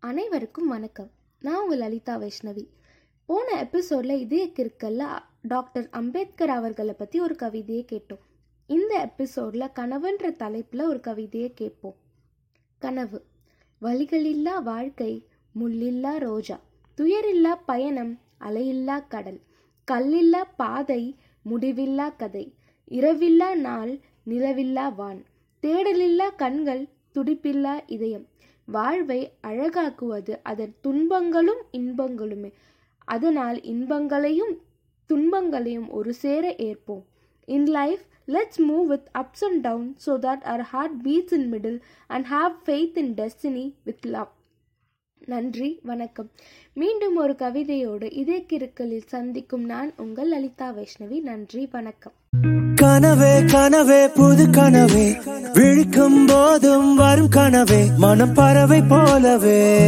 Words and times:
அனைவருக்கும் 0.00 0.68
வணக்கம். 0.68 1.10
நான் 1.40 1.62
உங்கள் 1.62 1.78
லலிதா 1.78 2.16
வைஷ்ணவி. 2.16 2.66
போன 3.26 3.58
எபிசோடில் 3.58 4.20
இதய 4.20 4.48
கிற்கல்ல 4.56 5.18
டாக்டர் 5.42 5.88
அம்பேத்கர் 5.90 6.50
அவர்களை 6.50 6.94
பற்றி 6.94 7.20
ஒரு 7.20 7.36
கவிதையை 7.36 7.84
கேட்டோம். 7.92 8.20
இந்த 8.66 9.00
எபிசோடில் 9.00 9.74
கனவுன்ற 9.74 10.36
தலைப்பில் 10.36 10.80
ஒரு 10.80 11.00
கவிதையை 11.00 11.52
கேட்போம். 11.54 11.94
கனவு. 12.78 13.24
வழிகளில்லா 13.82 14.62
வாழ்க்கை 14.62 15.26
முள்ளில்லா 15.60 16.18
ரோஜா 16.18 16.60
துயரில்லா 16.98 17.54
பயணம் 17.66 18.18
அலையில்லா 18.40 19.08
கடல் 19.08 19.40
கல்லில்லா 19.90 20.44
பாதை 20.56 21.16
முடிவில்லா 21.50 22.16
கதை 22.16 22.54
இரவில்லா 22.90 23.54
நாள் 23.54 23.98
நிலவில்லா 24.26 24.94
வான் 24.94 25.24
தேடலில்லா 25.62 26.36
கண்கள் 26.36 26.88
துடிப்பில்லா 27.14 27.80
இதயம் 27.86 28.26
வாழ்வை 28.68 29.20
அழகாக்குவது 29.40 30.34
அதன் 30.42 30.74
துன்பங்களும் 30.80 31.62
இன்பங்களுமே. 31.72 32.50
அதனால் 33.08 33.58
இன்பங்களையும் 33.62 34.54
துன்பங்களையும் 35.10 35.88
ஒரு 35.90 36.12
சேர 36.14 36.54
ஏற்போம். 36.58 37.04
In 37.48 37.68
life 37.78 38.02
let's 38.26 38.60
move 38.68 38.86
with 38.86 39.08
ups 39.18 39.44
and 39.44 39.60
down 39.60 39.86
so 40.06 40.14
that 40.26 40.42
our 40.42 40.64
heart 40.72 40.96
beats 41.02 41.32
in 41.32 41.48
middle 41.52 41.78
and 42.06 42.26
have 42.26 42.52
faith 42.66 42.98
in 43.04 43.14
destiny 43.14 43.66
with 43.84 44.06
love 44.06 44.32
நன்றி 45.28 45.70
வணக்கம். 45.82 46.28
மீண்டும் 46.72 47.16
ஒரு 47.16 47.32
கவிதையோடு 47.32 48.08
இதே 48.12 48.38
கிருக்கலில் 48.52 49.10
சந்திக்கும் 49.14 49.64
நான் 49.64 49.92
உங்கள் 49.96 50.28
லலிதா 50.28 50.70
வைஷ்ணவி. 50.70 51.20
நன்றி 51.22 51.68
வணக்கம். 51.72 52.16
கனவே 52.98 53.46
கனவே 53.46 54.06
புது 54.06 54.46
கனவே. 54.46 55.16
விழிக்கும் 55.52 56.26
போதும் 56.26 56.94
வரும் 56.94 57.28
கனவே. 57.28 57.96
மனம் 57.96 58.32
பறவை 58.32 58.82
போலவே. 58.82 59.80